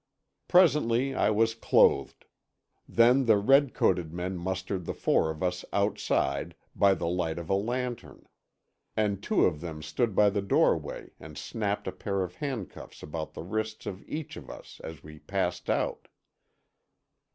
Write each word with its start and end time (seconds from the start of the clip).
Presently 0.47 1.13
I 1.13 1.29
was 1.29 1.53
clothed. 1.53 2.25
Then 2.89 3.25
the 3.25 3.37
red 3.37 3.75
coated 3.75 4.11
men 4.11 4.35
mustered 4.35 4.85
the 4.85 4.95
four 4.95 5.29
of 5.29 5.43
us 5.43 5.63
outside, 5.71 6.55
by 6.75 6.95
the 6.95 7.05
light 7.05 7.37
of 7.37 7.51
a 7.51 7.53
lantern. 7.53 8.27
And 8.97 9.21
two 9.21 9.45
of 9.45 9.61
them 9.61 9.83
stood 9.83 10.15
by 10.15 10.31
the 10.31 10.41
doorway 10.41 11.11
and 11.19 11.37
snapped 11.37 11.87
a 11.87 11.91
pair 11.91 12.23
of 12.23 12.37
handcuffs 12.37 13.03
about 13.03 13.35
the 13.35 13.43
wrists 13.43 13.85
of 13.85 14.03
each 14.07 14.37
of 14.37 14.49
us 14.49 14.81
as 14.83 15.03
we 15.03 15.19
passed 15.19 15.69
out. 15.69 16.07